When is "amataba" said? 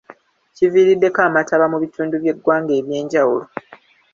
1.27-1.65